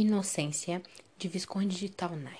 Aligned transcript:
Inocência 0.00 0.80
de 1.18 1.26
Visconde 1.26 1.76
de 1.76 1.88
Taunay. 1.88 2.38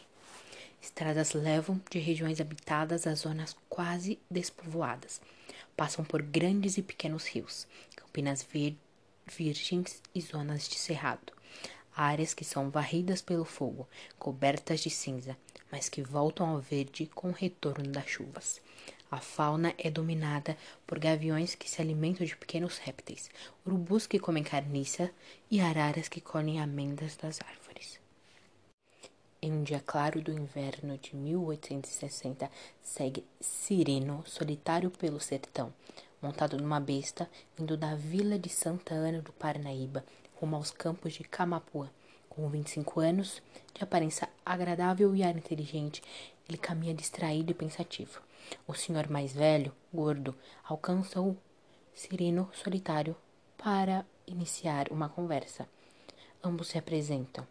Estradas 0.81 1.33
levam 1.33 1.83
de 1.91 1.99
regiões 1.99 2.41
habitadas 2.41 3.05
a 3.05 3.13
zonas 3.17 3.57
quase 3.69 4.17
despovoadas. 4.31 5.21
Passam 5.77 6.05
por 6.05 6.23
grandes 6.23 6.79
e 6.79 6.83
pequenos 6.85 7.27
rios, 7.27 7.67
campinas 7.97 8.47
vir 8.49 8.79
virgens 9.27 10.01
e 10.15 10.21
zonas 10.21 10.69
de 10.69 10.77
cerrado. 10.77 11.33
Áreas 11.97 12.33
que 12.33 12.45
são 12.45 12.71
varridas 12.71 13.21
pelo 13.21 13.45
fogo, 13.45 13.89
cobertas 14.21 14.79
de 14.79 14.91
cinza, 14.91 15.37
mas 15.69 15.89
que 15.89 16.01
voltam 16.01 16.51
ao 16.51 16.61
verde 16.61 17.07
com 17.13 17.31
o 17.31 17.33
retorno 17.33 17.91
das 17.91 18.07
chuvas. 18.07 18.61
A 19.11 19.21
fauna 19.21 19.75
é 19.79 19.91
dominada 19.91 20.55
por 20.87 20.99
gaviões 20.99 21.55
que 21.55 21.71
se 21.71 21.81
alimentam 21.81 22.27
de 22.27 22.37
pequenos 22.37 22.77
répteis, 22.77 23.31
urubus 23.65 24.07
que 24.07 24.19
comem 24.19 24.43
carniça 24.43 25.11
e 25.51 25.61
araras 25.61 26.09
que 26.09 26.21
colhem 26.21 26.61
amêndoas 26.61 27.17
das 27.17 27.41
árvores. 27.41 27.99
Em 29.41 29.51
um 29.51 29.63
dia 29.63 29.81
claro 29.81 30.21
do 30.21 30.31
inverno 30.31 30.99
de 30.99 31.17
1860, 31.17 32.51
segue 32.83 33.25
Cirino, 33.41 34.23
solitário 34.27 34.91
pelo 34.91 35.19
sertão, 35.19 35.73
montado 36.21 36.59
numa 36.59 36.79
besta, 36.79 37.31
vindo 37.57 37.79
da 37.79 37.95
vila 37.95 38.39
de 38.39 38.51
Santa 38.51 38.93
Ana 38.93 39.23
do 39.23 39.33
Parnaíba, 39.33 40.05
rumo 40.35 40.57
aos 40.57 40.71
campos 40.71 41.15
de 41.15 41.25
Camapuã. 41.25 41.89
Com 42.29 42.47
25 42.51 43.01
anos, 43.01 43.41
de 43.73 43.83
aparência 43.83 44.29
agradável 44.45 45.17
e 45.17 45.23
ar 45.23 45.35
inteligente, 45.35 46.03
ele 46.47 46.59
caminha 46.59 46.93
distraído 46.93 47.53
e 47.53 47.55
pensativo. 47.55 48.28
O 48.67 48.75
senhor 48.75 49.09
mais 49.09 49.33
velho, 49.33 49.75
gordo, 49.93 50.35
alcança 50.65 51.21
o 51.21 51.37
Cirino 51.95 52.49
solitário 52.53 53.17
para 53.57 54.07
iniciar 54.27 54.91
uma 54.91 55.09
conversa. 55.09 55.69
Ambos 56.43 56.69
se 56.69 56.79
apresentam. 56.79 57.47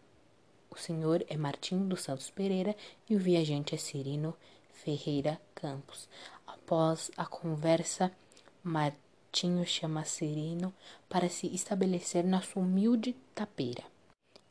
O 0.70 0.76
senhor 0.76 1.24
é 1.28 1.36
Martim 1.36 1.86
dos 1.86 2.02
Santos 2.02 2.30
Pereira 2.30 2.74
e 3.08 3.14
o 3.14 3.18
viajante 3.18 3.74
é 3.74 3.78
Cirino 3.78 4.34
Ferreira 4.72 5.40
Campos. 5.54 6.08
Após 6.46 7.10
a 7.16 7.26
conversa, 7.26 8.10
Martinho 8.62 9.66
chama 9.66 10.04
Cirino 10.04 10.72
para 11.08 11.28
se 11.28 11.46
estabelecer 11.54 12.24
na 12.24 12.40
sua 12.40 12.62
humilde 12.62 13.14
tapeira 13.34 13.84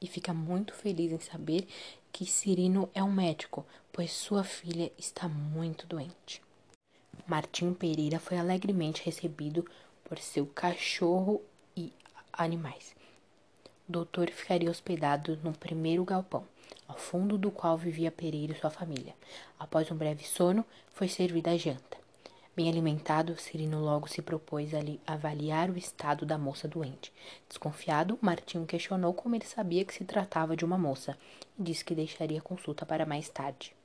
e 0.01 0.07
fica 0.07 0.33
muito 0.33 0.73
feliz 0.73 1.11
em 1.11 1.19
saber 1.19 1.67
que 2.11 2.25
Cirino 2.25 2.89
é 2.93 3.03
um 3.03 3.11
médico, 3.11 3.65
pois 3.91 4.11
sua 4.11 4.43
filha 4.43 4.91
está 4.97 5.27
muito 5.27 5.85
doente. 5.87 6.41
Martim 7.27 7.73
Pereira 7.73 8.19
foi 8.19 8.37
alegremente 8.37 9.03
recebido 9.03 9.65
por 10.03 10.17
seu 10.17 10.45
cachorro 10.45 11.41
e 11.75 11.91
animais. 12.31 12.95
O 13.87 13.91
doutor 13.91 14.29
ficaria 14.29 14.69
hospedado 14.69 15.37
no 15.43 15.51
primeiro 15.51 16.03
galpão, 16.05 16.45
ao 16.87 16.97
fundo 16.97 17.37
do 17.37 17.51
qual 17.51 17.77
vivia 17.77 18.11
Pereira 18.11 18.53
e 18.53 18.59
sua 18.59 18.69
família. 18.69 19.15
Após 19.59 19.91
um 19.91 19.95
breve 19.95 20.23
sono, 20.23 20.65
foi 20.93 21.07
servida 21.07 21.51
a 21.51 21.57
janta. 21.57 22.06
Bem 22.57 22.69
alimentado, 22.69 23.37
Cirino 23.37 23.79
logo 23.79 24.07
se 24.07 24.19
propôs 24.19 24.71
a 24.73 24.79
avaliar 25.05 25.69
o 25.69 25.77
estado 25.77 26.25
da 26.25 26.39
moça 26.39 26.67
doente. 26.67 27.13
Desconfiado, 27.47 28.17
Martinho 28.19 28.65
questionou 28.65 29.13
como 29.13 29.35
ele 29.35 29.45
sabia 29.45 29.85
que 29.85 29.93
se 29.93 30.03
tratava 30.03 30.57
de 30.57 30.65
uma 30.65 30.75
moça 30.75 31.15
e 31.55 31.61
disse 31.61 31.85
que 31.85 31.93
deixaria 31.93 32.39
a 32.39 32.41
consulta 32.41 32.83
para 32.83 33.05
mais 33.05 33.29
tarde. 33.29 33.75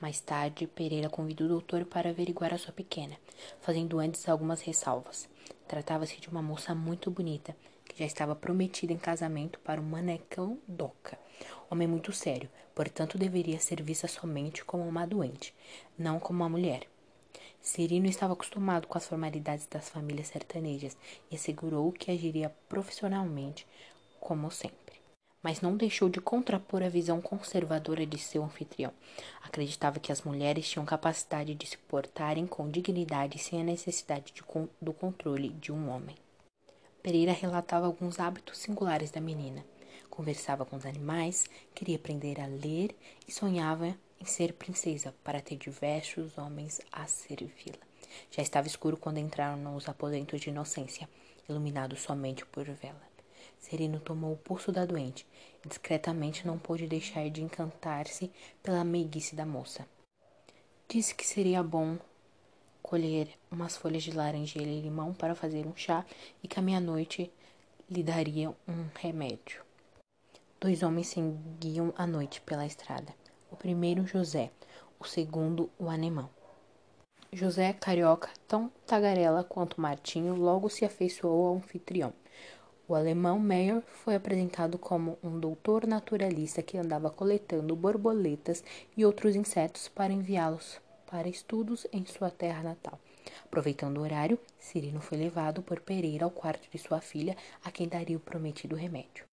Mais 0.00 0.20
tarde, 0.20 0.68
Pereira 0.68 1.10
convidou 1.10 1.48
o 1.48 1.50
doutor 1.50 1.84
para 1.84 2.10
averiguar 2.10 2.54
a 2.54 2.58
sua 2.58 2.72
pequena, 2.72 3.16
fazendo 3.60 3.98
antes 3.98 4.28
algumas 4.28 4.60
ressalvas. 4.60 5.28
Tratava-se 5.66 6.20
de 6.20 6.28
uma 6.28 6.40
moça 6.40 6.76
muito 6.76 7.10
bonita, 7.10 7.56
que 7.84 7.98
já 7.98 8.04
estava 8.04 8.36
prometida 8.36 8.92
em 8.92 8.96
casamento 8.96 9.58
para 9.58 9.80
o 9.80 9.84
manecão 9.84 10.56
Doca, 10.68 11.18
homem 11.68 11.88
muito 11.88 12.12
sério, 12.12 12.48
portanto 12.76 13.18
deveria 13.18 13.58
ser 13.58 13.82
vista 13.82 14.06
somente 14.06 14.64
como 14.64 14.86
uma 14.86 15.04
doente, 15.04 15.52
não 15.98 16.20
como 16.20 16.44
uma 16.44 16.48
mulher. 16.48 16.91
Cirino 17.62 18.08
estava 18.08 18.32
acostumado 18.32 18.88
com 18.88 18.98
as 18.98 19.06
formalidades 19.06 19.66
das 19.66 19.88
famílias 19.88 20.26
sertanejas 20.26 20.96
e 21.30 21.36
assegurou 21.36 21.92
que 21.92 22.10
agiria 22.10 22.52
profissionalmente, 22.68 23.64
como 24.18 24.50
sempre. 24.50 25.00
Mas 25.40 25.60
não 25.60 25.76
deixou 25.76 26.08
de 26.08 26.20
contrapor 26.20 26.82
a 26.82 26.88
visão 26.88 27.20
conservadora 27.20 28.04
de 28.04 28.18
seu 28.18 28.42
anfitrião. 28.42 28.92
Acreditava 29.42 30.00
que 30.00 30.10
as 30.10 30.22
mulheres 30.22 30.68
tinham 30.68 30.84
capacidade 30.84 31.54
de 31.54 31.66
se 31.66 31.78
portarem 31.78 32.48
com 32.48 32.68
dignidade 32.68 33.38
sem 33.38 33.60
a 33.60 33.64
necessidade 33.64 34.32
de, 34.32 34.42
do 34.80 34.92
controle 34.92 35.50
de 35.50 35.70
um 35.70 35.88
homem. 35.88 36.16
Pereira 37.00 37.32
relatava 37.32 37.86
alguns 37.86 38.18
hábitos 38.18 38.58
singulares 38.58 39.10
da 39.12 39.20
menina. 39.20 39.64
Conversava 40.10 40.64
com 40.64 40.76
os 40.76 40.84
animais, 40.84 41.46
queria 41.74 41.96
aprender 41.96 42.40
a 42.40 42.46
ler 42.46 42.94
e 43.26 43.32
sonhava 43.32 43.96
em 44.22 44.24
ser 44.24 44.52
princesa 44.52 45.12
para 45.24 45.40
ter 45.40 45.56
diversos 45.56 46.38
homens 46.38 46.80
a 46.92 47.06
servi-la. 47.06 47.84
Já 48.30 48.40
estava 48.40 48.68
escuro 48.68 48.96
quando 48.96 49.18
entraram 49.18 49.56
nos 49.56 49.88
aposentos 49.88 50.40
de 50.40 50.48
inocência, 50.48 51.08
iluminados 51.48 52.02
somente 52.02 52.46
por 52.46 52.64
vela. 52.64 53.02
Serino 53.58 53.98
tomou 53.98 54.34
o 54.34 54.36
pulso 54.36 54.70
da 54.70 54.86
doente 54.86 55.26
e 55.64 55.68
discretamente 55.68 56.46
não 56.46 56.56
pôde 56.56 56.86
deixar 56.86 57.28
de 57.30 57.42
encantar-se 57.42 58.30
pela 58.62 58.84
meiguice 58.84 59.34
da 59.34 59.44
moça. 59.44 59.86
Disse 60.88 61.14
que 61.14 61.26
seria 61.26 61.62
bom 61.62 61.98
colher 62.80 63.28
umas 63.50 63.76
folhas 63.76 64.04
de 64.04 64.12
laranjeira 64.12 64.70
e 64.70 64.80
limão 64.80 65.12
para 65.12 65.34
fazer 65.34 65.66
um 65.66 65.76
chá 65.76 66.06
e 66.42 66.46
que 66.46 66.60
à 66.60 66.62
meia-noite 66.62 67.32
lhe 67.90 68.02
daria 68.04 68.50
um 68.68 68.86
remédio. 68.94 69.64
Dois 70.60 70.82
homens 70.84 71.08
seguiam 71.08 71.92
à 71.96 72.06
noite 72.06 72.40
pela 72.42 72.64
estrada. 72.64 73.21
O 73.52 73.56
primeiro, 73.56 74.06
José, 74.06 74.50
o 74.98 75.04
segundo, 75.04 75.68
o 75.78 75.90
alemão. 75.90 76.30
José, 77.30 77.74
carioca, 77.74 78.30
tão 78.48 78.72
tagarela 78.86 79.44
quanto 79.44 79.78
Martinho, 79.78 80.34
logo 80.34 80.70
se 80.70 80.86
afeiçoou 80.86 81.48
ao 81.48 81.56
anfitrião. 81.56 82.14
O 82.88 82.94
alemão 82.94 83.38
Meyer 83.38 83.82
foi 83.82 84.14
apresentado 84.14 84.78
como 84.78 85.18
um 85.22 85.38
doutor 85.38 85.86
naturalista 85.86 86.62
que 86.62 86.78
andava 86.78 87.10
coletando 87.10 87.76
borboletas 87.76 88.64
e 88.96 89.04
outros 89.04 89.36
insetos 89.36 89.86
para 89.86 90.14
enviá-los 90.14 90.80
para 91.06 91.28
estudos 91.28 91.86
em 91.92 92.06
sua 92.06 92.30
terra 92.30 92.62
natal. 92.62 92.98
Aproveitando 93.44 93.98
o 93.98 94.00
horário, 94.00 94.38
Cirino 94.58 95.02
foi 95.02 95.18
levado 95.18 95.62
por 95.62 95.78
Pereira 95.78 96.24
ao 96.24 96.30
quarto 96.30 96.70
de 96.70 96.78
sua 96.78 97.02
filha, 97.02 97.36
a 97.62 97.70
quem 97.70 97.86
daria 97.86 98.16
o 98.16 98.20
prometido 98.20 98.74
remédio. 98.74 99.26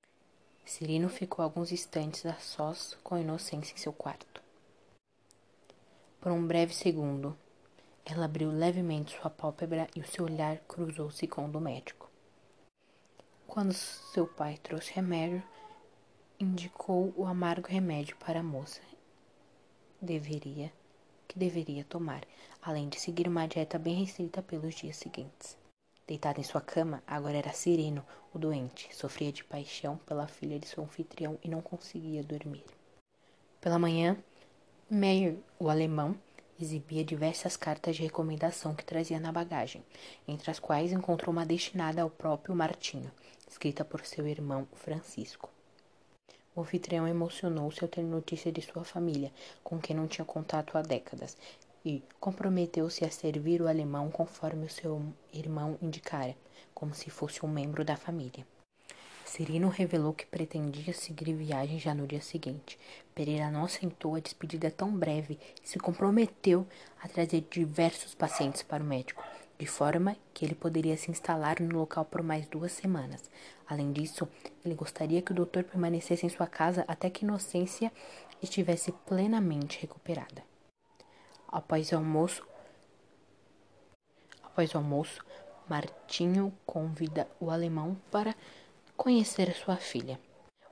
Cirino 0.69 1.09
ficou 1.09 1.43
alguns 1.43 1.71
instantes 1.71 2.27
a 2.27 2.35
sós 2.35 2.95
com 3.03 3.17
Inocência 3.17 3.73
em 3.73 3.77
seu 3.77 3.91
quarto. 3.91 4.39
Por 6.21 6.31
um 6.31 6.45
breve 6.45 6.75
segundo, 6.75 7.35
ela 8.05 8.25
abriu 8.25 8.51
levemente 8.51 9.17
sua 9.19 9.31
pálpebra 9.31 9.87
e 9.95 9.99
o 9.99 10.07
seu 10.07 10.25
olhar 10.25 10.59
cruzou-se 10.67 11.25
com 11.25 11.45
o 11.45 11.51
do 11.51 11.59
médico. 11.59 12.07
Quando 13.47 13.73
seu 13.73 14.27
pai 14.27 14.59
trouxe 14.61 14.93
remédio, 14.93 15.41
indicou 16.39 17.11
o 17.17 17.25
amargo 17.25 17.67
remédio 17.67 18.15
para 18.17 18.41
a 18.41 18.43
moça. 18.43 18.79
Deveria, 19.99 20.71
que 21.27 21.39
deveria 21.39 21.83
tomar, 21.83 22.23
além 22.61 22.87
de 22.89 22.99
seguir 22.99 23.27
uma 23.27 23.47
dieta 23.47 23.79
bem 23.79 24.03
restrita 24.03 24.43
pelos 24.43 24.75
dias 24.75 24.97
seguintes. 24.97 25.57
Deitado 26.09 26.39
em 26.39 26.43
sua 26.43 26.59
cama, 26.59 27.03
agora 27.05 27.37
era 27.37 27.53
Cirino, 27.53 28.03
o 28.33 28.39
doente. 28.39 28.89
Sofria 28.95 29.31
de 29.31 29.43
paixão 29.43 29.97
pela 30.07 30.25
filha 30.25 30.57
de 30.57 30.67
seu 30.67 30.83
anfitrião 30.83 31.37
e 31.43 31.47
não 31.47 31.61
conseguia 31.61 32.23
dormir. 32.23 32.65
Pela 33.61 33.77
manhã, 33.77 34.17
Meyer, 34.89 35.37
o 35.59 35.69
alemão, 35.69 36.15
exibia 36.59 37.05
diversas 37.05 37.55
cartas 37.55 37.95
de 37.95 38.01
recomendação 38.01 38.73
que 38.73 38.83
trazia 38.83 39.19
na 39.19 39.31
bagagem, 39.31 39.85
entre 40.27 40.49
as 40.49 40.57
quais 40.57 40.91
encontrou 40.91 41.31
uma 41.31 41.45
destinada 41.45 42.01
ao 42.01 42.09
próprio 42.09 42.55
Martinho, 42.55 43.11
escrita 43.47 43.85
por 43.85 44.03
seu 44.03 44.27
irmão 44.27 44.67
Francisco. 44.73 45.51
O 46.55 46.61
anfitrião 46.61 47.07
emocionou-se 47.07 47.83
ao 47.83 47.87
ter 47.87 48.01
notícia 48.01 48.51
de 48.51 48.63
sua 48.63 48.83
família, 48.83 49.31
com 49.63 49.77
quem 49.77 49.95
não 49.95 50.07
tinha 50.07 50.25
contato 50.25 50.75
há 50.75 50.81
décadas, 50.81 51.37
e 51.83 52.03
comprometeu-se 52.19 53.05
a 53.05 53.09
servir 53.09 53.61
o 53.61 53.67
alemão 53.67 54.09
conforme 54.09 54.65
o 54.65 54.69
seu 54.69 55.01
irmão 55.33 55.77
indicara, 55.81 56.35
como 56.73 56.93
se 56.93 57.09
fosse 57.09 57.45
um 57.45 57.49
membro 57.49 57.83
da 57.83 57.95
família. 57.95 58.45
Cirino 59.29 59.69
revelou 59.69 60.11
que 60.11 60.25
pretendia 60.25 60.91
seguir 60.91 61.33
viagem 61.33 61.77
já 61.77 61.93
no 61.93 62.07
dia 62.07 62.19
seguinte. 62.19 62.79
Pereira 63.13 63.51
não 63.51 63.63
aceitou 63.63 64.15
a 64.15 64.19
despedida 64.19 64.71
tão 64.71 64.91
breve 64.91 65.37
e 65.63 65.69
se 65.69 65.77
comprometeu 65.77 66.65
a 66.99 67.07
trazer 67.07 67.47
diversos 67.49 68.15
pacientes 68.15 68.63
para 68.63 68.83
o 68.83 68.85
médico, 68.85 69.23
de 69.59 69.67
forma 69.67 70.17
que 70.33 70.43
ele 70.43 70.55
poderia 70.55 70.97
se 70.97 71.11
instalar 71.11 71.61
no 71.61 71.77
local 71.77 72.05
por 72.05 72.23
mais 72.23 72.47
duas 72.47 72.71
semanas. 72.71 73.29
Além 73.67 73.91
disso, 73.91 74.27
ele 74.65 74.73
gostaria 74.73 75.21
que 75.21 75.31
o 75.31 75.35
doutor 75.35 75.63
permanecesse 75.63 76.25
em 76.25 76.29
sua 76.29 76.47
casa 76.47 76.83
até 76.87 77.07
que 77.07 77.23
Inocência 77.23 77.91
estivesse 78.41 78.91
plenamente 79.05 79.79
recuperada. 79.79 80.48
Após 81.51 81.91
o 81.91 81.95
almoço, 81.95 82.45
após 84.43 84.73
o 84.75 84.77
almoço, 84.77 85.25
Martinho 85.67 86.53
convida 86.63 87.27
o 87.39 87.49
alemão 87.49 87.97
para 88.11 88.35
conhecer 88.95 89.51
sua 89.55 89.75
filha. 89.75 90.19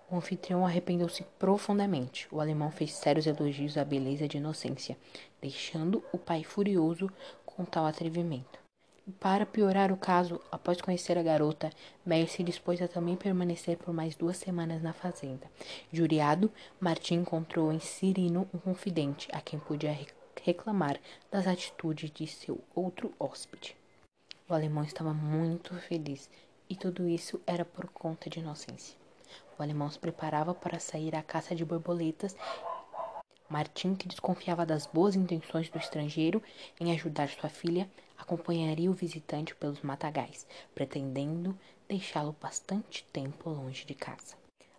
O 0.09 0.15
anfitrião 0.15 0.65
arrependeu-se 0.65 1.23
profundamente. 1.39 2.27
O 2.31 2.39
alemão 2.39 2.69
fez 2.71 2.93
sérios 2.93 3.25
elogios 3.25 3.75
à 3.75 3.83
beleza 3.83 4.27
de 4.27 4.37
Inocência, 4.37 4.95
deixando 5.41 6.03
o 6.13 6.17
pai 6.17 6.43
furioso 6.43 7.09
com 7.43 7.65
tal 7.65 7.85
atrevimento. 7.85 8.59
E 9.07 9.11
para 9.11 9.45
piorar 9.45 9.91
o 9.91 9.97
caso, 9.97 10.39
após 10.51 10.79
conhecer 10.79 11.17
a 11.17 11.23
garota, 11.23 11.71
Meyer 12.05 12.29
se 12.29 12.43
dispôs 12.43 12.81
a 12.81 12.87
também 12.87 13.15
permanecer 13.15 13.77
por 13.77 13.93
mais 13.93 14.15
duas 14.15 14.37
semanas 14.37 14.81
na 14.83 14.93
fazenda. 14.93 15.49
Juriado, 15.91 16.51
Martim 16.79 17.15
encontrou 17.15 17.71
em 17.71 17.79
Cirino 17.79 18.47
um 18.53 18.59
confidente 18.59 19.27
a 19.31 19.41
quem 19.41 19.59
podia 19.59 19.91
reclamar 20.43 20.99
das 21.31 21.47
atitudes 21.47 22.11
de 22.11 22.27
seu 22.27 22.59
outro 22.75 23.13
hóspede. 23.19 23.75
O 24.49 24.53
alemão 24.53 24.83
estava 24.83 25.13
muito 25.13 25.73
feliz 25.75 26.29
e 26.69 26.75
tudo 26.75 27.07
isso 27.07 27.41
era 27.45 27.65
por 27.65 27.87
conta 27.87 28.29
de 28.29 28.39
inocência. 28.39 28.95
O 29.57 29.63
alemão 29.63 29.89
se 29.89 29.99
preparava 29.99 30.53
para 30.53 30.79
sair 30.79 31.15
à 31.15 31.21
caça 31.21 31.55
de 31.55 31.65
borboletas. 31.65 32.35
Martim, 33.49 33.95
que 33.95 34.07
desconfiava 34.07 34.65
das 34.65 34.85
boas 34.85 35.15
intenções 35.15 35.69
do 35.69 35.77
estrangeiro 35.77 36.43
em 36.79 36.91
ajudar 36.91 37.29
sua 37.29 37.49
filha, 37.49 37.89
acompanharia 38.17 38.91
o 38.91 38.93
visitante 38.93 39.55
pelos 39.55 39.81
matagais, 39.81 40.45
pretendendo 40.75 41.57
deixá-lo 41.87 42.35
bastante 42.41 43.03
tempo 43.11 43.49
longe 43.49 43.85
de 43.85 43.93
casa. 43.93 44.35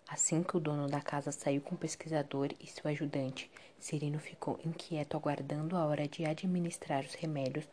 Assim 0.09 0.43
que 0.43 0.57
o 0.57 0.61
dono 0.61 0.89
da 0.89 1.03
casa 1.03 1.31
saiu 1.31 1.61
com 1.61 1.75
o 1.75 1.79
pesquisador 1.79 2.49
e 2.59 2.67
seu 2.67 2.91
ajudante, 2.91 3.51
Cirino 3.79 4.19
ficou 4.19 4.59
inquieto 4.65 5.19
aguardando 5.19 5.77
a 5.77 5.85
hora 5.85 6.09
de 6.09 6.25
administrar 6.25 7.05
os 7.05 7.15
remédios 7.15 7.69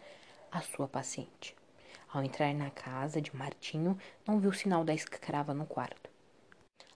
à 0.52 0.60
sua 0.62 0.86
paciente. 0.86 1.56
Ao 2.12 2.22
entrar 2.22 2.54
na 2.54 2.70
casa 2.70 3.22
de 3.22 3.34
Martinho, 3.34 3.98
não 4.28 4.38
viu 4.38 4.52
sinal 4.52 4.84
da 4.84 4.94
escrava 4.94 5.54
no 5.54 5.66
quarto. 5.66 6.10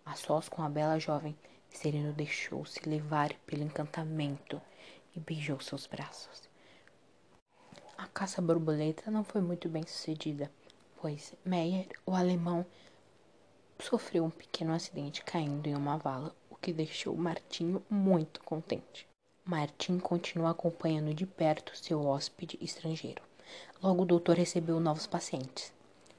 A 0.06 0.14
sós 0.14 0.50
com 0.50 0.62
a 0.62 0.70
bela 0.70 1.00
jovem, 1.00 1.38
Sereno 1.70 2.12
deixou-se 2.12 2.88
levar 2.88 3.34
pelo 3.46 3.64
encantamento 3.64 4.62
e 5.16 5.22
beijou 5.22 5.62
seus 5.62 5.88
braços. 5.88 6.50
A 7.98 8.08
caça-borboleta 8.08 9.10
não 9.10 9.24
foi 9.24 9.40
muito 9.40 9.70
bem 9.70 9.86
sucedida, 9.86 10.52
pois 11.02 11.34
Meyer, 11.46 11.88
o 12.06 12.14
alemão, 12.14 12.66
sofreu 13.82 14.26
um 14.26 14.30
pequeno 14.30 14.74
acidente 14.74 15.24
caindo 15.24 15.68
em 15.68 15.76
uma 15.76 15.98
vala, 15.98 16.36
o 16.50 16.56
que 16.56 16.74
deixou 16.74 17.16
Martinho 17.16 17.84
muito 17.90 18.42
contente. 18.42 19.08
Martim 19.46 19.98
continuou 19.98 20.50
acompanhando 20.50 21.14
de 21.14 21.26
perto 21.26 21.76
seu 21.76 22.06
hóspede 22.06 22.58
estrangeiro. 22.62 23.24
Logo 23.82 24.04
o 24.04 24.06
doutor 24.06 24.36
recebeu 24.36 24.80
novos 24.80 25.08
pacientes. 25.08 25.74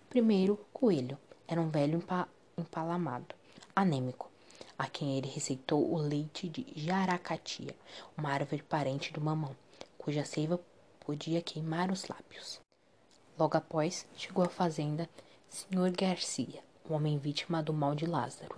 Primeiro, 0.09 0.59
Coelho. 0.73 1.19
Era 1.47 1.61
um 1.61 1.69
velho 1.69 1.99
empa 1.99 2.29
empalamado, 2.57 3.35
anêmico, 3.75 4.31
a 4.79 4.87
quem 4.87 5.19
ele 5.19 5.29
receitou 5.29 5.93
o 5.93 5.97
leite 5.97 6.49
de 6.49 6.67
jaracatia, 6.77 7.75
uma 8.17 8.31
árvore 8.31 8.63
parente 8.63 9.13
do 9.13 9.21
mamão, 9.21 9.57
cuja 9.99 10.25
seiva 10.25 10.61
podia 11.01 11.43
queimar 11.43 11.91
os 11.91 12.07
lábios. 12.07 12.61
Logo 13.39 13.57
após, 13.57 14.07
chegou 14.17 14.45
à 14.45 14.49
fazenda 14.49 15.09
Sr. 15.49 15.91
Garcia, 15.97 16.63
um 16.91 16.95
homem 16.95 17.19
vítima 17.19 17.63
do 17.63 17.73
mal 17.73 17.95
de 17.95 18.07
Lázaro, 18.07 18.57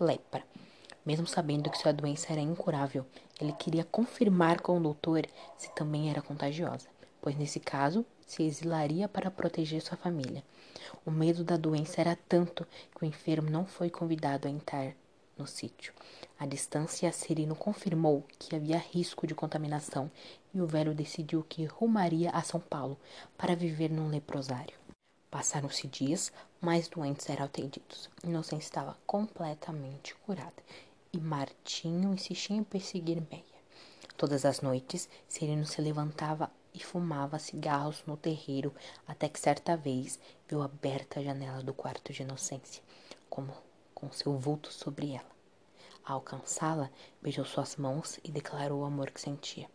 lepra. 0.00 0.42
Mesmo 1.04 1.26
sabendo 1.26 1.70
que 1.70 1.78
sua 1.78 1.92
doença 1.92 2.32
era 2.32 2.40
incurável, 2.40 3.04
ele 3.40 3.52
queria 3.52 3.84
confirmar 3.84 4.60
com 4.60 4.78
o 4.78 4.82
doutor 4.82 5.26
se 5.56 5.70
também 5.74 6.10
era 6.10 6.22
contagiosa 6.22 6.88
pois 7.24 7.38
nesse 7.38 7.58
caso 7.58 8.04
se 8.26 8.42
exilaria 8.42 9.08
para 9.08 9.30
proteger 9.30 9.80
sua 9.80 9.96
família. 9.96 10.44
O 11.06 11.10
medo 11.10 11.42
da 11.42 11.56
doença 11.56 12.02
era 12.02 12.14
tanto 12.28 12.66
que 12.94 13.02
o 13.02 13.06
enfermo 13.06 13.48
não 13.48 13.64
foi 13.64 13.88
convidado 13.88 14.46
a 14.46 14.50
entrar 14.50 14.92
no 15.38 15.46
sítio. 15.46 15.94
A 16.38 16.44
distância, 16.44 17.10
Serino 17.12 17.56
confirmou 17.56 18.26
que 18.38 18.54
havia 18.54 18.76
risco 18.76 19.26
de 19.26 19.34
contaminação 19.34 20.10
e 20.52 20.60
o 20.60 20.66
velho 20.66 20.94
decidiu 20.94 21.42
que 21.48 21.64
rumaria 21.64 22.28
a 22.28 22.42
São 22.42 22.60
Paulo 22.60 23.00
para 23.38 23.56
viver 23.56 23.90
num 23.90 24.10
leprosário. 24.10 24.83
Passaram-se 25.34 25.88
dias, 25.88 26.32
mais 26.60 26.86
doentes 26.86 27.28
eram 27.28 27.46
atendidos. 27.46 28.08
Inocência 28.22 28.68
estava 28.68 28.96
completamente 29.04 30.14
curada 30.14 30.62
e 31.12 31.18
Martinho 31.18 32.14
insistia 32.14 32.54
em 32.54 32.62
perseguir 32.62 33.20
Meia. 33.28 33.42
Todas 34.16 34.44
as 34.44 34.60
noites, 34.60 35.08
Serino 35.26 35.66
se 35.66 35.82
levantava 35.82 36.48
e 36.72 36.78
fumava 36.78 37.40
cigarros 37.40 38.04
no 38.06 38.16
terreiro, 38.16 38.72
até 39.08 39.28
que 39.28 39.40
certa 39.40 39.76
vez 39.76 40.20
viu 40.48 40.62
aberta 40.62 41.18
a 41.18 41.24
janela 41.24 41.64
do 41.64 41.74
quarto 41.74 42.12
de 42.12 42.22
Inocência, 42.22 42.80
como 43.28 43.52
com 43.92 44.12
seu 44.12 44.38
vulto 44.38 44.72
sobre 44.72 45.14
ela. 45.14 45.34
Ao 46.04 46.18
alcançá-la, 46.18 46.88
beijou 47.20 47.44
suas 47.44 47.74
mãos 47.74 48.20
e 48.22 48.30
declarou 48.30 48.82
o 48.82 48.84
amor 48.84 49.10
que 49.10 49.20
sentia. 49.20 49.68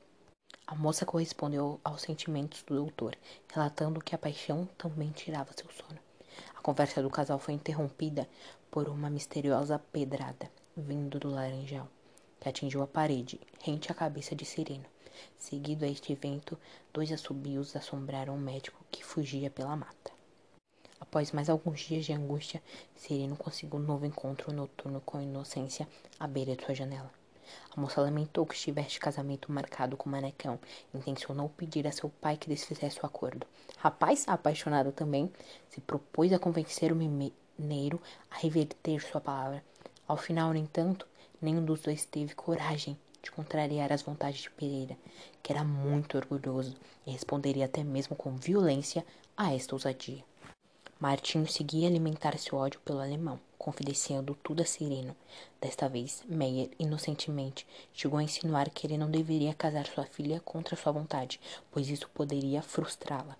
A 0.72 0.76
moça 0.76 1.04
correspondeu 1.04 1.82
aos 1.84 2.04
sentimentos 2.04 2.62
do 2.62 2.76
doutor, 2.76 3.18
relatando 3.52 4.00
que 4.00 4.14
a 4.14 4.20
paixão 4.20 4.70
também 4.78 5.10
tirava 5.10 5.52
seu 5.52 5.68
sono. 5.72 6.00
A 6.56 6.62
conversa 6.62 7.02
do 7.02 7.10
casal 7.10 7.40
foi 7.40 7.56
interrompida 7.56 8.30
por 8.70 8.88
uma 8.88 9.10
misteriosa 9.10 9.80
pedrada 9.80 10.48
vindo 10.78 11.18
do 11.18 11.28
laranjal, 11.28 11.88
que 12.40 12.48
atingiu 12.48 12.84
a 12.84 12.88
parede, 12.88 13.40
rente 13.60 13.92
à 13.92 13.96
cabeça 13.96 14.36
de 14.36 14.46
Sereno. 14.46 14.86
Seguido 15.40 15.86
a 15.86 15.88
este 15.88 16.14
evento, 16.14 16.56
dois 16.94 17.12
assobios 17.12 17.76
assombraram 17.76 18.36
o 18.36 18.40
médico 18.40 18.86
que 18.92 19.04
fugia 19.04 19.50
pela 19.50 19.76
mata. 19.76 20.12
Após 21.00 21.32
mais 21.32 21.50
alguns 21.50 21.80
dias 21.80 22.06
de 22.06 22.14
angústia, 22.14 22.62
Sereno 22.96 23.36
conseguiu 23.36 23.80
um 23.80 23.84
novo 23.84 24.06
encontro 24.06 24.54
noturno 24.54 25.02
com 25.02 25.20
Inocência 25.20 25.88
à 26.20 26.28
beira 26.28 26.56
de 26.56 26.64
sua 26.64 26.76
janela. 26.76 27.19
A 27.76 27.80
moça 27.80 28.02
lamentou 28.02 28.46
que 28.46 28.56
estivesse 28.56 29.00
casamento 29.00 29.52
marcado 29.52 29.96
com 29.96 30.10
o 30.10 30.12
manecão. 30.12 30.60
Intencionou 30.94 31.50
pedir 31.50 31.88
a 31.88 31.92
seu 31.92 32.10
pai 32.10 32.38
que 32.38 32.50
desfizesse 32.50 33.00
o 33.02 33.06
acordo. 33.06 33.46
Rapaz, 33.78 34.26
apaixonado 34.28 34.92
também, 34.92 35.32
se 35.70 35.80
propôs 35.82 36.34
a 36.34 36.40
convencer 36.40 36.92
o 36.92 36.96
mineiro 36.96 38.02
a 38.30 38.38
reverter 38.38 39.02
sua 39.02 39.22
palavra. 39.22 39.64
Ao 40.08 40.18
final, 40.18 40.50
no 40.50 40.58
entanto, 40.58 41.08
nenhum 41.42 41.64
dos 41.64 41.82
dois 41.82 42.06
teve 42.06 42.34
coragem 42.36 42.98
de 43.22 43.32
contrariar 43.32 43.92
as 43.92 44.02
vontades 44.02 44.42
de 44.42 44.50
Pereira, 44.50 44.98
que 45.44 45.52
era 45.52 45.64
muito 45.64 46.18
orgulhoso 46.18 46.76
e 47.06 47.12
responderia 47.12 47.66
até 47.66 47.84
mesmo 47.84 48.16
com 48.16 48.36
violência 48.36 49.06
a 49.36 49.54
esta 49.54 49.76
ousadia. 49.76 50.24
Martinho 51.00 51.48
seguia 51.48 51.88
a 51.88 51.90
alimentar 51.90 52.38
seu 52.38 52.58
ódio 52.58 52.82
pelo 52.82 53.00
alemão, 53.00 53.40
confidenciando 53.58 54.38
tudo 54.44 54.62
a 54.62 54.66
Sereno. 54.66 55.16
Desta 55.62 55.88
vez, 55.88 56.22
Meyer, 56.28 56.72
inocentemente, 56.78 57.66
chegou 57.94 58.20
a 58.20 58.24
insinuar 58.24 58.70
que 58.70 58.86
ele 58.86 58.98
não 58.98 59.10
deveria 59.10 59.54
casar 59.54 59.88
sua 59.88 60.04
filha 60.04 60.42
contra 60.42 60.76
sua 60.76 60.92
vontade, 60.92 61.40
pois 61.72 61.88
isso 61.88 62.10
poderia 62.10 62.62
frustrá-la. 62.62 63.38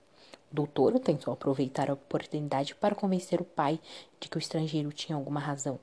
O 0.50 0.56
doutor 0.56 0.98
tentou 1.02 1.34
aproveitar 1.34 1.90
a 1.90 1.96
oportunidade 1.96 2.74
para 2.76 2.96
convencer 2.96 3.42
o 3.42 3.46
pai 3.46 3.78
de 4.22 4.30
que 4.30 4.38
o 4.38 4.40
estrangeiro 4.40 4.94
tinha 4.94 5.18
alguma 5.18 5.42
razão, 5.42 5.78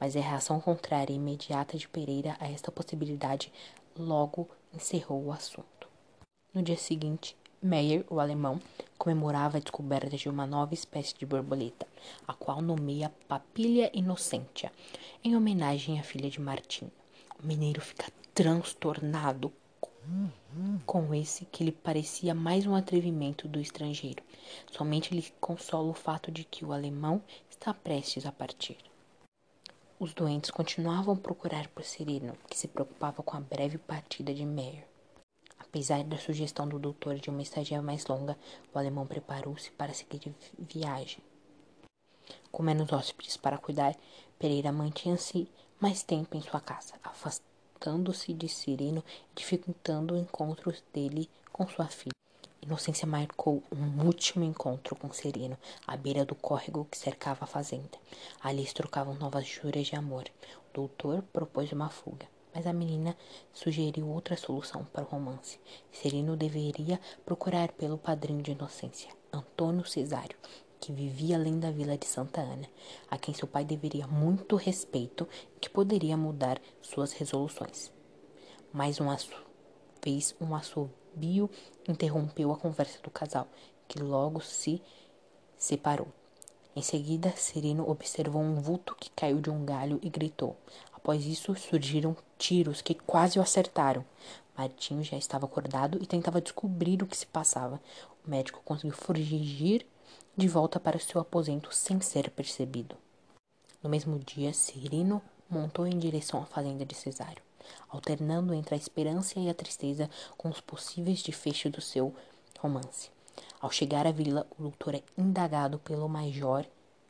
mas 0.00 0.16
a 0.16 0.20
reação 0.20 0.60
contrária 0.60 1.12
e 1.12 1.16
imediata 1.16 1.78
de 1.78 1.86
Pereira 1.86 2.36
a 2.40 2.50
esta 2.50 2.72
possibilidade 2.72 3.52
logo 3.96 4.48
encerrou 4.74 5.24
o 5.24 5.32
assunto. 5.32 5.88
No 6.52 6.60
dia 6.60 6.76
seguinte, 6.76 7.36
Meyer, 7.62 8.06
o 8.08 8.18
alemão, 8.18 8.58
comemorava 8.96 9.58
a 9.58 9.60
descoberta 9.60 10.16
de 10.16 10.30
uma 10.30 10.46
nova 10.46 10.72
espécie 10.72 11.14
de 11.14 11.26
borboleta, 11.26 11.86
a 12.26 12.32
qual 12.32 12.62
nomeia 12.62 13.12
Papilha 13.28 13.90
Innocentia, 13.92 14.72
em 15.22 15.36
homenagem 15.36 16.00
à 16.00 16.02
filha 16.02 16.30
de 16.30 16.40
Martim. 16.40 16.90
O 17.38 17.46
mineiro 17.46 17.82
fica 17.82 18.10
transtornado 18.32 19.52
com 20.86 21.14
esse 21.14 21.44
que 21.44 21.62
lhe 21.62 21.70
parecia 21.70 22.34
mais 22.34 22.66
um 22.66 22.74
atrevimento 22.74 23.46
do 23.46 23.60
estrangeiro. 23.60 24.22
Somente 24.72 25.14
lhe 25.14 25.30
consola 25.38 25.90
o 25.90 25.94
fato 25.94 26.32
de 26.32 26.44
que 26.44 26.64
o 26.64 26.72
alemão 26.72 27.22
está 27.50 27.74
prestes 27.74 28.24
a 28.24 28.32
partir. 28.32 28.78
Os 29.98 30.14
doentes 30.14 30.50
continuavam 30.50 31.12
a 31.12 31.18
procurar 31.18 31.68
por 31.68 31.84
Sereno, 31.84 32.32
que 32.48 32.56
se 32.56 32.66
preocupava 32.66 33.22
com 33.22 33.36
a 33.36 33.40
breve 33.40 33.76
partida 33.76 34.32
de 34.32 34.46
Meyer. 34.46 34.89
Apesar 35.70 36.02
da 36.02 36.18
sugestão 36.18 36.66
do 36.66 36.80
doutor 36.80 37.14
de 37.20 37.30
uma 37.30 37.42
estadia 37.42 37.80
mais 37.80 38.04
longa, 38.04 38.36
o 38.74 38.78
alemão 38.78 39.06
preparou-se 39.06 39.70
para 39.70 39.94
seguir 39.94 40.34
viagem. 40.58 41.20
Com 42.50 42.64
menos 42.64 42.92
hóspedes 42.92 43.36
para 43.36 43.56
cuidar, 43.56 43.94
Pereira 44.36 44.72
mantinha-se 44.72 45.48
mais 45.78 46.02
tempo 46.02 46.36
em 46.36 46.40
sua 46.40 46.60
casa, 46.60 46.94
afastando-se 47.04 48.34
de 48.34 48.48
Sereno 48.48 49.04
e 49.30 49.34
dificultando 49.36 50.16
encontros 50.16 50.82
dele 50.92 51.30
com 51.52 51.68
sua 51.68 51.86
filha. 51.86 52.10
Inocência 52.60 53.06
marcou 53.06 53.62
um 53.70 54.04
último 54.04 54.42
encontro 54.42 54.96
com 54.96 55.12
Sereno, 55.12 55.56
à 55.86 55.96
beira 55.96 56.24
do 56.24 56.34
córrego 56.34 56.84
que 56.90 56.98
cercava 56.98 57.44
a 57.44 57.46
fazenda. 57.46 57.96
Ali 58.42 58.62
eles 58.62 58.72
trocavam 58.72 59.14
novas 59.14 59.46
juras 59.46 59.86
de 59.86 59.94
amor. 59.94 60.24
O 60.68 60.74
doutor 60.74 61.22
propôs 61.32 61.70
uma 61.70 61.90
fuga, 61.90 62.26
mas 62.54 62.66
a 62.66 62.72
menina 62.72 63.16
sugeriu 63.52 64.08
outra 64.08 64.36
solução 64.36 64.84
para 64.92 65.04
o 65.04 65.08
romance. 65.08 65.58
Sereno 65.90 66.36
deveria 66.36 67.00
procurar 67.24 67.72
pelo 67.72 67.98
padrinho 67.98 68.42
de 68.42 68.52
Inocência, 68.52 69.10
Antônio 69.32 69.84
Cesário, 69.84 70.36
que 70.80 70.92
vivia 70.92 71.36
além 71.36 71.58
da 71.60 71.70
vila 71.70 71.96
de 71.96 72.06
Santa 72.06 72.40
Ana, 72.40 72.68
a 73.10 73.18
quem 73.18 73.34
seu 73.34 73.46
pai 73.46 73.64
deveria 73.64 74.06
muito 74.06 74.56
respeito 74.56 75.28
e 75.56 75.60
que 75.60 75.70
poderia 75.70 76.16
mudar 76.16 76.60
suas 76.80 77.12
resoluções. 77.12 77.92
Mais 78.72 78.98
uma 78.98 79.16
vez, 80.02 80.34
um 80.40 80.54
assobio 80.54 81.50
interrompeu 81.88 82.50
a 82.52 82.56
conversa 82.56 82.98
do 83.02 83.10
casal, 83.10 83.46
que 83.86 83.98
logo 84.00 84.40
se 84.40 84.80
separou. 85.58 86.08
Em 86.74 86.82
seguida, 86.82 87.32
Sereno 87.36 87.90
observou 87.90 88.40
um 88.40 88.60
vulto 88.60 88.94
que 88.94 89.10
caiu 89.10 89.40
de 89.40 89.50
um 89.50 89.64
galho 89.64 89.98
e 90.02 90.08
gritou. 90.08 90.56
Após 91.02 91.24
isso, 91.24 91.56
surgiram 91.56 92.14
tiros 92.36 92.82
que 92.82 92.94
quase 92.94 93.38
o 93.38 93.42
acertaram. 93.42 94.04
Martinho 94.54 95.02
já 95.02 95.16
estava 95.16 95.46
acordado 95.46 95.98
e 96.02 96.06
tentava 96.06 96.42
descobrir 96.42 97.02
o 97.02 97.06
que 97.06 97.16
se 97.16 97.26
passava. 97.26 97.80
O 98.24 98.30
médico 98.30 98.60
conseguiu 98.62 98.94
fugir 98.94 99.86
de 100.36 100.46
volta 100.46 100.78
para 100.78 100.98
seu 100.98 101.18
aposento 101.18 101.74
sem 101.74 102.02
ser 102.02 102.30
percebido. 102.30 102.96
No 103.82 103.88
mesmo 103.88 104.18
dia, 104.18 104.52
Serino 104.52 105.22
montou 105.48 105.86
em 105.86 105.98
direção 105.98 106.42
à 106.42 106.44
fazenda 106.44 106.84
de 106.84 106.94
Cesário, 106.94 107.42
alternando 107.88 108.52
entre 108.52 108.74
a 108.74 108.78
esperança 108.78 109.40
e 109.40 109.48
a 109.48 109.54
tristeza 109.54 110.08
com 110.36 110.50
os 110.50 110.60
possíveis 110.60 111.22
desfechos 111.22 111.72
do 111.72 111.80
seu 111.80 112.14
romance. 112.58 113.10
Ao 113.58 113.70
chegar 113.70 114.06
à 114.06 114.12
vila, 114.12 114.46
o 114.58 114.64
doutor 114.64 114.96
é 114.96 115.02
indagado 115.16 115.78
pelo 115.78 116.10
major, 116.10 116.66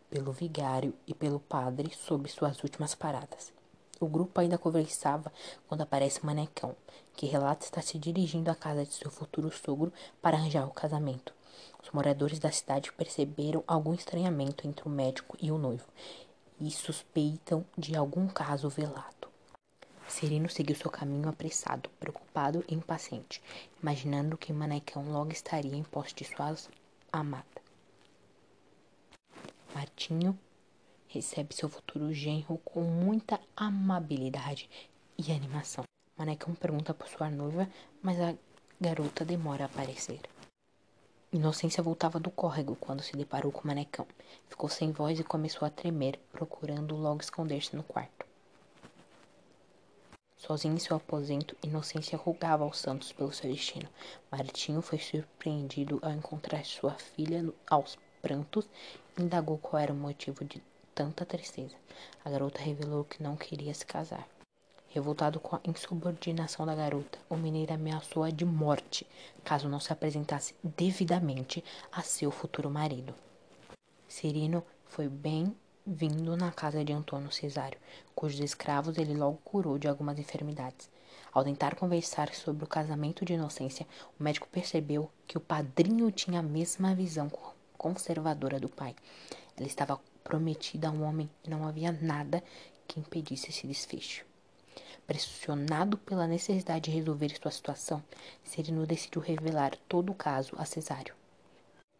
pelo 0.08 0.30
vigário 0.30 0.94
e 1.08 1.12
pelo 1.12 1.40
padre 1.40 1.92
sobre 1.92 2.30
suas 2.30 2.62
últimas 2.62 2.94
paradas. 2.94 3.52
O 4.00 4.08
grupo 4.08 4.40
ainda 4.40 4.56
conversava 4.56 5.30
quando 5.68 5.82
aparece 5.82 6.24
Manecão, 6.24 6.74
que 7.12 7.26
relata 7.26 7.66
estar 7.66 7.82
se 7.82 7.98
dirigindo 7.98 8.50
à 8.50 8.54
casa 8.54 8.82
de 8.86 8.94
seu 8.94 9.10
futuro 9.10 9.52
sogro 9.52 9.92
para 10.22 10.38
arranjar 10.38 10.66
o 10.66 10.72
casamento. 10.72 11.34
Os 11.82 11.90
moradores 11.90 12.38
da 12.38 12.50
cidade 12.50 12.90
perceberam 12.92 13.62
algum 13.66 13.92
estranhamento 13.92 14.66
entre 14.66 14.88
o 14.88 14.90
médico 14.90 15.36
e 15.38 15.52
o 15.52 15.58
noivo 15.58 15.86
e 16.58 16.70
suspeitam 16.70 17.62
de 17.76 17.94
algum 17.94 18.26
caso 18.26 18.70
velado. 18.70 19.28
Sereno 20.08 20.48
seguiu 20.48 20.74
seu 20.74 20.90
caminho 20.90 21.28
apressado, 21.28 21.90
preocupado 22.00 22.64
e 22.68 22.74
impaciente, 22.74 23.42
imaginando 23.82 24.38
que 24.38 24.52
Manecão 24.52 25.12
logo 25.12 25.30
estaria 25.30 25.76
em 25.76 25.82
posse 25.82 26.14
de 26.14 26.24
sua 26.24 26.56
amada. 27.12 27.44
Martinho 29.74 30.38
recebe 31.10 31.54
seu 31.54 31.68
futuro 31.68 32.12
genro 32.12 32.58
com 32.64 32.82
muita 32.82 33.40
amabilidade 33.56 34.70
e 35.18 35.32
animação. 35.32 35.84
Manecão 36.16 36.54
pergunta 36.54 36.94
por 36.94 37.08
sua 37.08 37.28
noiva, 37.28 37.68
mas 38.00 38.20
a 38.20 38.34
garota 38.80 39.24
demora 39.24 39.64
a 39.64 39.66
aparecer. 39.66 40.20
Inocência 41.32 41.82
voltava 41.82 42.20
do 42.20 42.30
córrego 42.30 42.76
quando 42.76 43.02
se 43.02 43.16
deparou 43.16 43.50
com 43.50 43.66
Manecão. 43.66 44.06
Ficou 44.48 44.68
sem 44.68 44.92
voz 44.92 45.18
e 45.18 45.24
começou 45.24 45.66
a 45.66 45.70
tremer, 45.70 46.18
procurando 46.32 46.96
logo 46.96 47.20
esconder-se 47.20 47.74
no 47.74 47.82
quarto. 47.82 48.26
Sozinho 50.36 50.74
em 50.74 50.78
seu 50.78 50.96
aposento, 50.96 51.56
Inocência 51.62 52.16
rogava 52.16 52.64
aos 52.64 52.78
santos 52.78 53.12
pelo 53.12 53.32
seu 53.32 53.50
destino. 53.50 53.88
Martinho 54.30 54.80
foi 54.80 54.98
surpreendido 54.98 55.98
ao 56.02 56.12
encontrar 56.12 56.64
sua 56.64 56.94
filha 56.94 57.52
aos 57.68 57.98
prantos 58.22 58.68
e 59.18 59.22
indagou 59.22 59.58
qual 59.58 59.82
era 59.82 59.92
o 59.92 59.96
motivo 59.96 60.44
de 60.44 60.62
tanta 61.00 61.24
tristeza. 61.24 61.74
A 62.22 62.28
garota 62.28 62.60
revelou 62.60 63.04
que 63.04 63.22
não 63.22 63.34
queria 63.34 63.72
se 63.72 63.86
casar. 63.86 64.28
Revoltado 64.90 65.40
com 65.40 65.56
a 65.56 65.60
insubordinação 65.64 66.66
da 66.66 66.74
garota, 66.74 67.18
o 67.30 67.36
mineiro 67.36 67.72
ameaçou-a 67.72 68.28
de 68.28 68.44
morte 68.44 69.06
caso 69.42 69.66
não 69.66 69.80
se 69.80 69.90
apresentasse 69.94 70.54
devidamente 70.62 71.64
a 71.90 72.02
seu 72.02 72.30
futuro 72.30 72.68
marido. 72.68 73.14
Serino 74.06 74.62
foi 74.88 75.08
bem 75.08 75.56
vindo 75.86 76.36
na 76.36 76.52
casa 76.52 76.84
de 76.84 76.92
Antônio 76.92 77.32
Cesário, 77.32 77.78
cujos 78.14 78.40
escravos 78.40 78.98
ele 78.98 79.14
logo 79.14 79.38
curou 79.42 79.78
de 79.78 79.88
algumas 79.88 80.18
enfermidades. 80.18 80.90
Ao 81.32 81.42
tentar 81.42 81.76
conversar 81.76 82.34
sobre 82.34 82.64
o 82.64 82.68
casamento 82.68 83.24
de 83.24 83.32
Inocência, 83.32 83.86
o 84.18 84.22
médico 84.22 84.48
percebeu 84.52 85.10
que 85.26 85.38
o 85.38 85.40
padrinho 85.40 86.12
tinha 86.12 86.40
a 86.40 86.42
mesma 86.42 86.94
visão 86.94 87.32
conservadora 87.78 88.60
do 88.60 88.68
pai. 88.68 88.94
Ela 89.56 89.66
estava 89.66 89.98
prometida 90.30 90.86
a 90.86 90.92
um 90.92 91.02
homem 91.02 91.28
e 91.44 91.50
não 91.50 91.66
havia 91.66 91.90
nada 91.90 92.40
que 92.86 93.00
impedisse 93.00 93.50
esse 93.50 93.66
desfecho. 93.66 94.24
Pressionado 95.04 95.98
pela 95.98 96.28
necessidade 96.28 96.88
de 96.88 96.96
resolver 96.96 97.36
sua 97.36 97.50
situação, 97.50 98.00
Serino 98.44 98.86
decidiu 98.86 99.20
revelar 99.20 99.76
todo 99.88 100.12
o 100.12 100.14
caso 100.14 100.54
a 100.56 100.64
Cesário. 100.64 101.16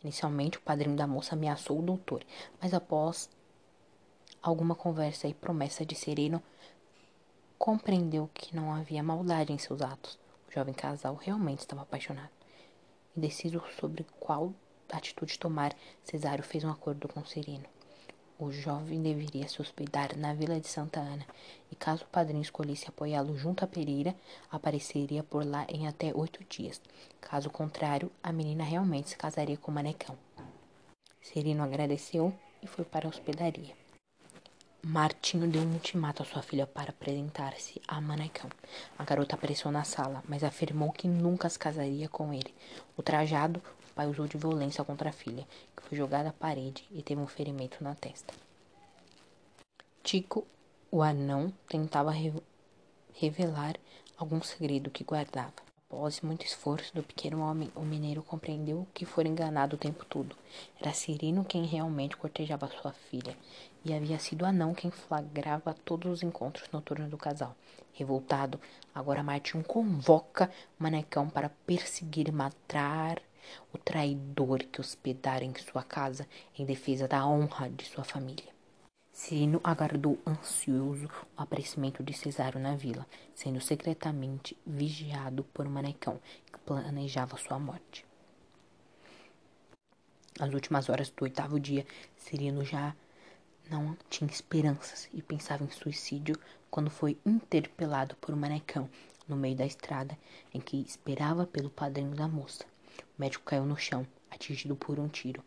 Inicialmente, 0.05 0.59
o 0.59 0.61
padrinho 0.61 0.95
da 0.95 1.09
moça 1.09 1.35
ameaçou 1.35 1.81
o 1.81 1.83
doutor, 1.83 2.25
mas 2.63 2.73
após 2.73 3.29
alguma 4.41 4.77
conversa 4.77 5.27
e 5.27 5.35
promessa 5.35 5.85
de 5.85 5.97
Sereno, 5.97 6.41
compreendeu 7.59 8.31
que 8.33 8.55
não 8.55 8.73
havia 8.73 9.03
maldade 9.03 9.53
em 9.53 9.59
seus 9.59 9.83
atos. 9.83 10.17
O 10.49 10.53
jovem 10.53 10.73
casal 10.73 11.17
realmente 11.17 11.59
estava 11.61 11.83
apaixonado. 11.83 12.31
Indeciso 13.17 13.61
sobre 13.81 14.07
qual 14.21 14.55
atitude 14.89 15.37
tomar, 15.37 15.75
Cesário 16.05 16.45
fez 16.45 16.63
um 16.63 16.71
acordo 16.71 17.09
com 17.09 17.25
Sereno. 17.25 17.67
O 18.43 18.51
jovem 18.51 19.03
deveria 19.03 19.47
se 19.47 19.61
hospedar 19.61 20.17
na 20.17 20.33
vila 20.33 20.59
de 20.59 20.67
Santa 20.67 20.99
Ana, 20.99 21.27
e 21.71 21.77
caso 21.77 22.05
o 22.05 22.07
padrinho 22.07 22.41
escolhesse 22.41 22.89
apoiá-lo 22.89 23.37
junto 23.37 23.63
a 23.63 23.69
Pereira, 23.69 24.17
apareceria 24.51 25.23
por 25.23 25.45
lá 25.45 25.67
em 25.69 25.87
até 25.87 26.11
oito 26.15 26.43
dias. 26.49 26.81
Caso 27.21 27.51
contrário, 27.51 28.11
a 28.23 28.33
menina 28.33 28.65
realmente 28.65 29.11
se 29.11 29.17
casaria 29.19 29.59
com 29.59 29.71
o 29.71 29.75
Manecão. 29.75 30.17
Sereno 31.21 31.63
agradeceu 31.63 32.33
e 32.63 32.67
foi 32.67 32.83
para 32.83 33.07
a 33.07 33.11
hospedaria. 33.11 33.75
Martinho 34.83 35.47
deu 35.47 35.61
um 35.61 35.75
ultimato 35.75 36.23
à 36.23 36.25
sua 36.25 36.41
filha 36.41 36.67
para 36.67 36.89
apresentar-se 36.89 37.83
a 37.87 38.01
Manecão. 38.01 38.49
A 38.99 39.05
garota 39.05 39.35
apareceu 39.35 39.71
na 39.71 39.85
sala, 39.85 40.25
mas 40.27 40.43
afirmou 40.43 40.91
que 40.91 41.07
nunca 41.07 41.47
se 41.51 41.59
casaria 41.59 42.09
com 42.09 42.33
ele. 42.33 42.55
O 42.97 43.03
trajado, 43.03 43.63
pai 44.01 44.07
usou 44.07 44.27
de 44.27 44.39
violência 44.39 44.83
contra 44.83 45.11
a 45.11 45.13
filha, 45.13 45.47
que 45.77 45.83
foi 45.83 45.99
jogada 45.99 46.31
à 46.31 46.33
parede 46.33 46.89
e 46.91 47.03
teve 47.03 47.21
um 47.21 47.27
ferimento 47.27 47.85
na 47.85 47.95
testa. 47.95 48.33
Tico, 50.03 50.47
o 50.91 51.03
anão, 51.03 51.53
tentava 51.69 52.11
re 52.11 52.33
revelar 53.13 53.77
algum 54.17 54.41
segredo 54.43 54.89
que 54.89 55.05
guardava. 55.05 55.53
Após 55.87 56.23
muito 56.23 56.47
esforço 56.47 56.95
do 56.95 57.03
pequeno 57.03 57.43
homem, 57.43 57.71
o 57.77 57.83
mineiro 57.83 58.23
compreendeu 58.23 58.87
que 58.95 59.05
fora 59.05 59.29
enganado 59.29 59.77
o 59.77 59.79
tempo 59.79 60.07
todo. 60.07 60.35
Era 60.81 60.95
Cirino 60.95 61.45
quem 61.45 61.67
realmente 61.67 62.17
cortejava 62.17 62.69
sua 62.69 62.93
filha, 63.11 63.37
e 63.85 63.93
havia 63.93 64.19
sido 64.19 64.47
Anão 64.47 64.73
quem 64.73 64.91
flagrava 64.91 65.75
todos 65.85 66.11
os 66.11 66.23
encontros 66.23 66.71
noturnos 66.73 67.11
do 67.11 67.19
casal. 67.19 67.55
Revoltado, 67.93 68.59
agora 68.95 69.23
Martin 69.23 69.61
convoca 69.61 70.51
Manecão 70.79 71.29
para 71.29 71.51
perseguir 71.67 72.29
e 72.29 72.33
matar 72.33 73.21
o 73.73 73.79
traidor 73.79 74.59
que 74.61 74.81
hospedara 74.81 75.45
em 75.45 75.55
sua 75.55 75.83
casa 75.83 76.27
em 76.59 76.65
defesa 76.65 77.07
da 77.07 77.27
honra 77.27 77.69
de 77.71 77.85
sua 77.85 78.05
família. 78.05 78.49
Cirino 79.13 79.61
aguardou 79.63 80.19
ansioso 80.27 81.07
o 81.37 81.43
aparecimento 81.43 82.03
de 82.03 82.13
Cesário 82.13 82.61
na 82.61 82.75
vila, 82.75 83.07
sendo 83.35 83.61
secretamente 83.61 84.57
vigiado 84.67 85.45
por 85.53 85.67
um 85.67 85.71
manecão 85.71 86.19
que 86.51 86.59
planejava 86.61 87.37
sua 87.37 87.59
morte. 87.59 88.07
Nas 90.39 90.55
últimas 90.55 90.89
horas 90.89 91.11
do 91.11 91.23
oitavo 91.25 91.61
dia, 91.61 91.87
Cirino 92.17 92.65
já 92.65 92.95
não 93.69 93.97
tinha 94.09 94.31
esperanças 94.31 95.09
e 95.13 95.21
pensava 95.21 95.65
em 95.65 95.71
suicídio 95.71 96.35
quando 96.71 96.89
foi 96.89 97.19
interpelado 97.27 98.17
por 98.17 98.35
um 98.35 98.39
manecão 98.39 98.89
no 99.29 99.37
meio 99.37 99.55
da 99.55 99.67
estrada 99.67 100.17
em 100.55 100.61
que 100.61 100.81
esperava 100.81 101.47
pelo 101.47 101.69
padrinho 101.69 102.15
da 102.15 102.27
moça. 102.27 102.70
O 103.03 103.21
médico 103.21 103.45
caiu 103.45 103.65
no 103.65 103.77
chão, 103.77 104.07
atingido 104.31 104.77
por 104.77 104.99
um 104.99 105.09
tiro. 105.09 105.43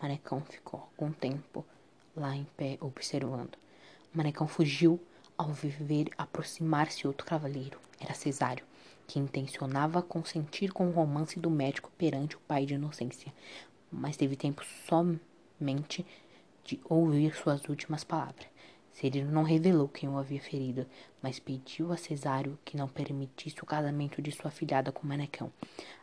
Manecão 0.00 0.40
ficou 0.42 0.80
algum 0.80 1.12
tempo 1.12 1.64
lá 2.16 2.36
em 2.36 2.44
pé, 2.56 2.78
observando. 2.80 3.56
Manecão 4.12 4.46
fugiu 4.46 5.00
ao 5.36 5.52
ver 5.52 6.10
aproximar-se 6.16 7.06
outro 7.06 7.26
cavaleiro. 7.26 7.78
Era 8.00 8.14
Cesário, 8.14 8.64
que 9.06 9.18
intencionava 9.18 10.02
consentir 10.02 10.72
com 10.72 10.88
o 10.88 10.92
romance 10.92 11.38
do 11.38 11.50
médico 11.50 11.90
perante 11.96 12.36
o 12.36 12.40
pai 12.40 12.66
de 12.66 12.74
inocência, 12.74 13.32
mas 13.90 14.16
teve 14.16 14.36
tempo 14.36 14.62
somente 14.86 16.04
de 16.64 16.80
ouvir 16.84 17.34
suas 17.34 17.68
últimas 17.68 18.04
palavras. 18.04 18.46
Serino 18.92 19.30
não 19.30 19.42
revelou 19.42 19.88
quem 19.88 20.08
o 20.08 20.18
havia 20.18 20.40
ferido, 20.40 20.86
mas 21.22 21.38
pediu 21.38 21.92
a 21.92 21.96
Cesário 21.96 22.58
que 22.64 22.76
não 22.76 22.88
permitisse 22.88 23.62
o 23.62 23.66
casamento 23.66 24.20
de 24.20 24.32
sua 24.32 24.50
filhada 24.50 24.90
com 24.90 25.06
manecão. 25.06 25.52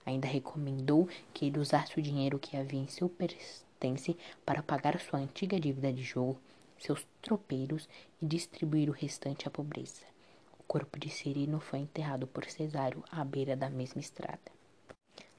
Ainda 0.06 0.28
recomendou 0.28 1.10
que 1.34 1.46
ele 1.46 1.60
usasse 1.60 2.00
o 2.00 2.02
dinheiro 2.02 2.40
que 2.40 2.56
havia 2.56 2.80
em 2.80 2.88
seu 2.88 3.10
pertence 3.10 4.18
para 4.46 4.64
pagar 4.64 5.00
sua 5.00 5.20
antiga 5.20 5.60
dívida 5.60 5.92
de 5.92 6.04
jogo, 6.04 6.40
seus 6.80 7.06
tropeiros 7.22 7.90
e 8.22 8.26
distribuir 8.26 8.90
o 8.90 8.94
restante 8.94 9.48
à 9.48 9.52
pobreza. 9.52 10.06
O 10.60 10.64
corpo 10.64 10.98
de 10.98 11.10
Cirino 11.10 11.60
foi 11.60 11.80
enterrado 11.80 12.26
por 12.28 12.46
Cesário 12.46 13.04
à 13.12 13.24
beira 13.24 13.56
da 13.56 13.70
mesma 13.70 14.00
estrada. 14.00 14.56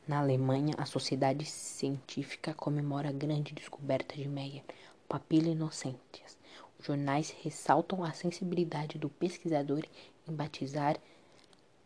Na 0.07 0.21
Alemanha, 0.21 0.73
a 0.79 0.87
sociedade 0.87 1.45
científica 1.45 2.55
comemora 2.55 3.09
a 3.09 3.13
grande 3.13 3.53
descoberta 3.53 4.15
de 4.15 4.29
Meyer, 4.29 4.63
papila 5.09 5.49
inocentes. 5.49 6.39
Jornais 6.87 7.35
ressaltam 7.43 8.05
a 8.05 8.13
sensibilidade 8.13 8.97
do 8.97 9.09
pesquisador 9.09 9.83
em 10.29 10.33
batizar 10.33 10.97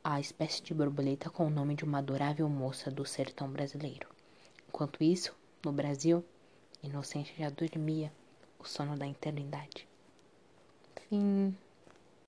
a 0.05 0.21
espécie 0.21 0.63
de 0.63 0.75
borboleta 0.75 1.31
com 1.31 1.47
o 1.47 1.51
nome 1.51 1.75
de 1.75 1.85
uma 1.85 1.99
adorável 1.99 2.47
moça 2.51 2.91
do 2.91 3.07
sertão 3.07 3.49
brasileiro. 3.49 4.07
Enquanto 4.69 5.03
isso, 5.03 5.35
no 5.65 5.73
Brasil, 5.73 6.23
Inocente 6.83 7.35
já 7.39 7.49
dormia 7.49 8.13
o 8.59 8.65
sono 8.65 8.95
da 8.95 9.09
eternidade. 9.09 9.89
Fim. 11.09 11.57